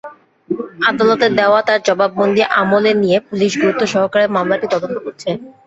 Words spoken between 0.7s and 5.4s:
আদালতে দেওয়া তাঁর জবানবন্দি আমলে নিয়ে পুলিশ গুরুত্বসহকারে মামলাটি তদন্ত করছে।